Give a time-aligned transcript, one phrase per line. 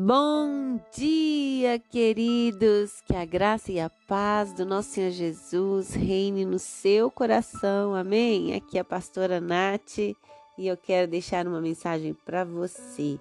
[0.00, 3.00] Bom dia, queridos!
[3.00, 8.54] Que a graça e a paz do nosso Senhor Jesus reine no seu coração, amém?
[8.54, 10.14] Aqui é a pastora Nath e
[10.56, 13.18] eu quero deixar uma mensagem para você.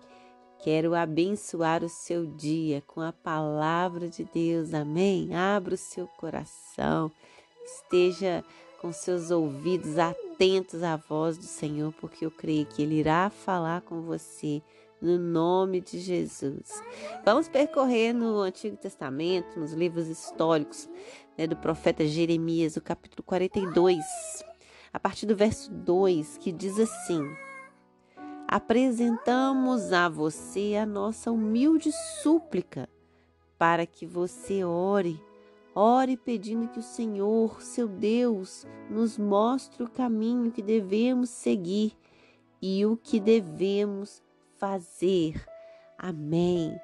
[0.60, 5.34] Quero abençoar o seu dia com a palavra de Deus, amém?
[5.34, 7.12] Abra o seu coração,
[7.66, 8.46] esteja
[8.80, 13.82] com seus ouvidos atentos à voz do Senhor, porque eu creio que Ele irá falar
[13.82, 14.62] com você
[15.02, 16.82] no nome de Jesus.
[17.24, 20.90] Vamos percorrer no Antigo Testamento, nos livros históricos
[21.38, 24.04] né, do profeta Jeremias, o capítulo 42,
[24.92, 27.22] a partir do verso 2, que diz assim:
[28.48, 31.92] Apresentamos a você a nossa humilde
[32.22, 32.90] súplica
[33.58, 35.22] para que você ore.
[35.76, 41.96] Ore pedindo que o Senhor, seu Deus, nos mostre o caminho que devemos seguir
[42.60, 44.24] e o que devemos
[44.60, 45.44] fazer.
[45.98, 46.80] Amém.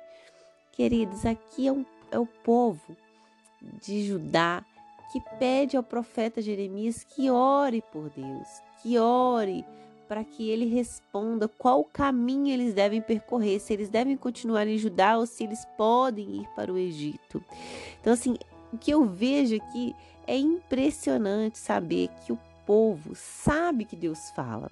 [0.72, 2.98] Queridos, aqui é, um, é o povo
[3.82, 4.66] de Judá
[5.12, 8.48] que pede ao profeta Jeremias que ore por Deus,
[8.82, 9.64] que ore
[10.08, 15.18] para que ele responda qual caminho eles devem percorrer, se eles devem continuar em Judá
[15.18, 17.44] ou se eles podem ir para o Egito.
[18.02, 18.36] Então, assim,
[18.72, 19.96] o que eu vejo aqui
[20.28, 24.70] é impressionante saber que o povo sabe que Deus fala,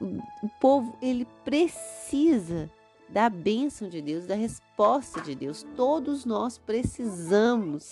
[0.00, 2.70] o povo ele precisa
[3.08, 5.64] da bênção de Deus, da resposta de Deus.
[5.76, 7.90] Todos nós precisamos,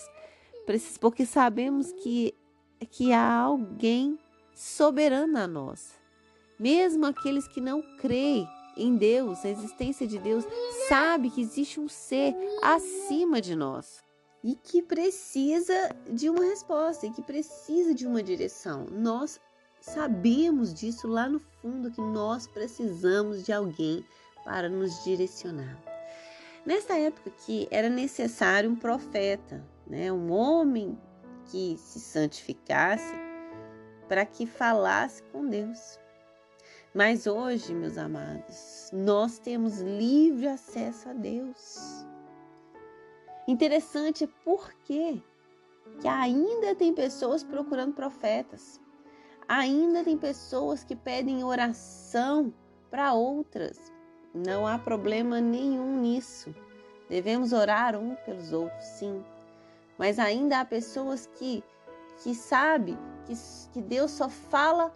[1.00, 2.34] porque sabemos que,
[2.90, 4.18] que há alguém
[4.54, 6.00] soberano a nós.
[6.58, 10.44] Mesmo aqueles que não creem em Deus, a existência de Deus,
[10.88, 14.02] sabe que existe um ser acima de nós
[14.42, 18.86] e que precisa de uma resposta e que precisa de uma direção.
[18.90, 19.40] Nós
[19.82, 24.04] Sabemos disso lá no fundo que nós precisamos de alguém
[24.44, 25.80] para nos direcionar.
[26.66, 30.98] Nessa época que era necessário um profeta, né, um homem
[31.46, 33.14] que se santificasse
[34.08, 35.98] para que falasse com Deus.
[36.94, 42.04] Mas hoje, meus amados, nós temos livre acesso a Deus.
[43.48, 45.22] Interessante é porque
[46.00, 48.81] que ainda tem pessoas procurando profetas.
[49.54, 52.54] Ainda tem pessoas que pedem oração
[52.90, 53.92] para outras.
[54.34, 56.54] Não há problema nenhum nisso.
[57.06, 59.22] Devemos orar um pelos outros, sim.
[59.98, 61.62] Mas ainda há pessoas que
[62.22, 62.96] que sabe
[63.26, 63.34] que,
[63.74, 64.90] que Deus só fala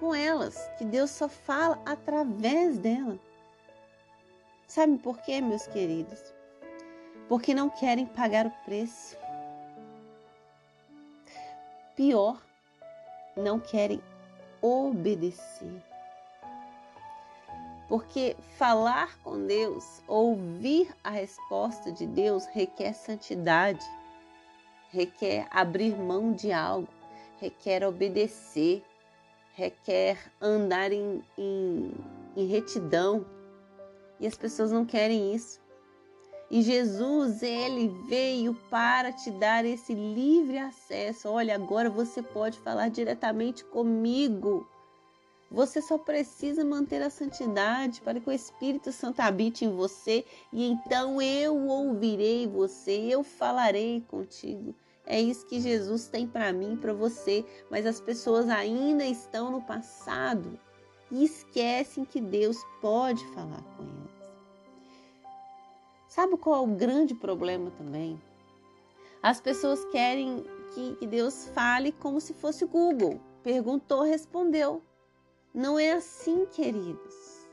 [0.00, 3.18] com elas, que Deus só fala através dela.
[4.66, 6.32] Sabe por quê, meus queridos?
[7.28, 9.18] Porque não querem pagar o preço.
[11.94, 12.47] Pior,
[13.38, 14.00] não querem
[14.60, 15.82] obedecer.
[17.88, 23.84] Porque falar com Deus, ouvir a resposta de Deus, requer santidade,
[24.90, 26.88] requer abrir mão de algo,
[27.40, 28.84] requer obedecer,
[29.54, 31.94] requer andar em, em,
[32.36, 33.24] em retidão.
[34.20, 35.58] E as pessoas não querem isso.
[36.50, 41.28] E Jesus, ele veio para te dar esse livre acesso.
[41.28, 44.66] Olha, agora você pode falar diretamente comigo.
[45.50, 50.64] Você só precisa manter a santidade para que o Espírito Santo habite em você e
[50.64, 54.74] então eu ouvirei você, eu falarei contigo.
[55.06, 59.62] É isso que Jesus tem para mim, para você, mas as pessoas ainda estão no
[59.62, 60.58] passado
[61.10, 64.07] e esquecem que Deus pode falar com elas.
[66.18, 68.20] Sabe qual é o grande problema também?
[69.22, 70.42] As pessoas querem
[70.74, 73.20] que, Deus fale como se fosse Google.
[73.40, 74.82] Perguntou, respondeu.
[75.54, 77.46] Não é assim, queridos.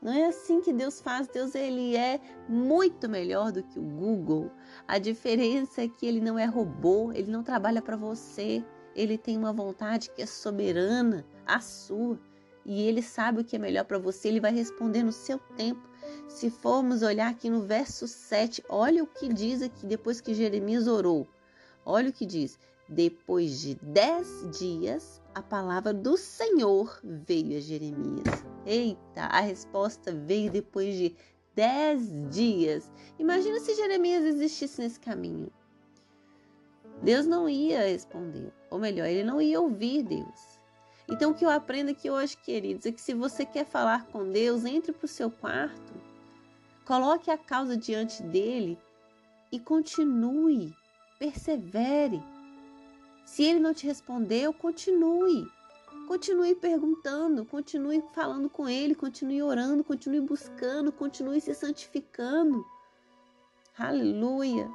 [0.00, 1.26] Não é assim que Deus faz.
[1.26, 4.52] Deus ele é muito melhor do que o Google.
[4.86, 8.64] A diferença é que ele não é robô, ele não trabalha para você.
[8.94, 12.16] Ele tem uma vontade que é soberana, a sua,
[12.64, 15.88] e ele sabe o que é melhor para você, ele vai responder no seu tempo.
[16.28, 20.86] Se formos olhar aqui no verso 7, olha o que diz aqui depois que Jeremias
[20.86, 21.26] orou.
[21.84, 28.44] Olha o que diz: depois de dez dias, a palavra do Senhor veio a Jeremias.
[28.66, 31.16] Eita, a resposta veio depois de
[31.54, 32.90] dez dias.
[33.18, 35.50] Imagina se Jeremias existisse nesse caminho.
[37.02, 40.51] Deus não ia responder, ou melhor, ele não ia ouvir Deus.
[41.12, 44.30] Então, o que eu aprendo aqui hoje, queridos, é que se você quer falar com
[44.30, 45.92] Deus, entre para o seu quarto,
[46.84, 48.76] Coloque a causa diante dele
[49.52, 50.74] e continue,
[51.18, 52.22] persevere.
[53.24, 55.46] Se ele não te respondeu, continue.
[56.08, 62.64] Continue perguntando, continue falando com ele, continue orando, continue buscando, continue se santificando.
[63.78, 64.68] Aleluia.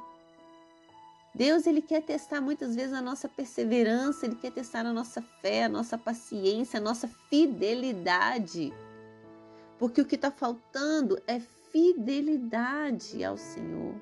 [1.34, 5.64] Deus ele quer testar muitas vezes a nossa perseverança, ele quer testar a nossa fé,
[5.64, 8.72] a nossa paciência, a nossa fidelidade.
[9.78, 13.94] Porque o que está faltando é fidelidade ao Senhor.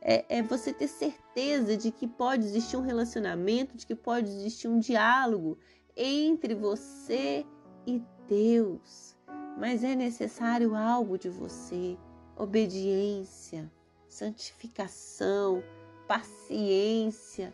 [0.00, 4.68] É, é, você ter certeza de que pode existir um relacionamento, de que pode existir
[4.68, 5.58] um diálogo
[5.96, 7.44] entre você
[7.86, 9.16] e Deus.
[9.58, 11.96] Mas é necessário algo de você:
[12.36, 13.70] obediência,
[14.08, 15.62] santificação,
[16.06, 17.52] paciência,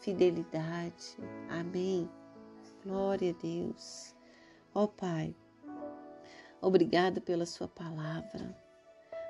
[0.00, 1.16] fidelidade.
[1.48, 2.08] Amém.
[2.84, 4.14] Glória a Deus.
[4.74, 5.34] Ó oh, Pai,
[6.60, 8.56] obrigada pela Sua palavra.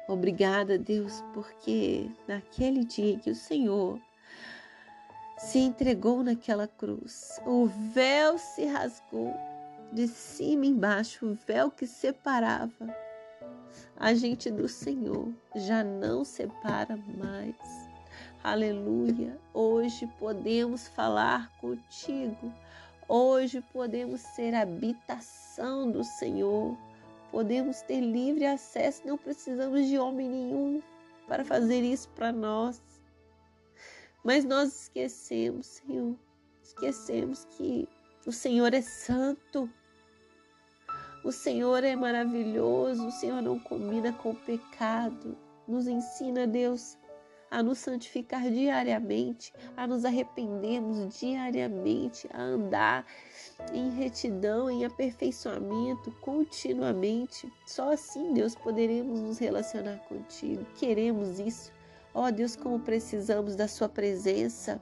[0.09, 4.01] Obrigada, Deus, porque naquele dia que o Senhor
[5.39, 9.35] se entregou naquela cruz, o véu se rasgou
[9.93, 12.95] de cima embaixo, o véu que separava
[13.97, 17.82] a gente do Senhor já não separa mais.
[18.45, 19.39] Aleluia.
[19.55, 22.53] Hoje podemos falar contigo.
[23.09, 26.77] Hoje podemos ser habitação do Senhor.
[27.31, 30.83] Podemos ter livre acesso, não precisamos de homem nenhum
[31.29, 32.83] para fazer isso para nós.
[34.25, 36.17] Mas nós esquecemos, Senhor,
[36.65, 37.89] esquecemos que
[38.27, 39.71] o Senhor é santo.
[41.23, 45.39] O Senhor é maravilhoso, o Senhor não combina com o pecado.
[45.69, 46.99] Nos ensina, Deus,
[47.53, 53.07] a nos santificar diariamente, a nos arrependermos diariamente, a andar
[53.75, 57.53] em retidão, em aperfeiçoamento continuamente.
[57.67, 60.65] Só assim, Deus, poderemos nos relacionar contigo.
[60.77, 61.71] Queremos isso.
[62.15, 64.81] Ó oh, Deus, como precisamos da Sua presença.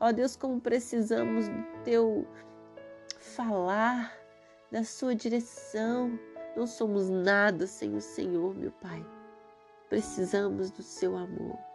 [0.00, 2.26] Ó oh, Deus, como precisamos do Teu
[3.16, 4.12] falar,
[4.72, 6.18] da Sua direção.
[6.56, 9.06] Não somos nada sem o Senhor, meu Pai.
[9.88, 11.71] Precisamos do Seu amor.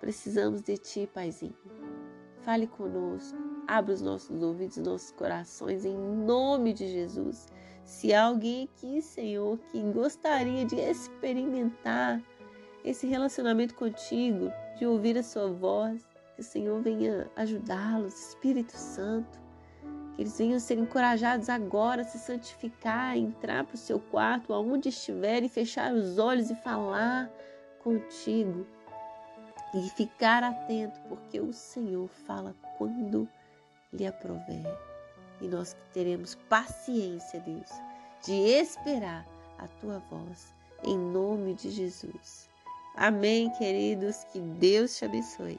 [0.00, 1.56] Precisamos de Ti, Paizinho.
[2.42, 7.46] Fale conosco, abra os nossos ouvidos, nossos corações, em nome de Jesus.
[7.84, 12.20] Se há alguém aqui, Senhor, que gostaria de experimentar
[12.84, 19.40] esse relacionamento contigo, de ouvir a Sua voz, que o Senhor venha ajudá-los, Espírito Santo,
[20.14, 24.90] que eles venham ser encorajados agora a se santificar, entrar para o seu quarto, aonde
[24.90, 27.30] estiver, e fechar os olhos e falar
[27.82, 28.66] contigo
[29.74, 33.28] e ficar atento, porque o Senhor fala quando
[33.92, 34.64] lhe aprover.
[35.40, 37.70] E nós teremos paciência, Deus,
[38.24, 39.26] de esperar
[39.58, 40.54] a tua voz,
[40.84, 42.48] em nome de Jesus.
[42.96, 44.24] Amém, queridos.
[44.32, 45.58] Que Deus te abençoe.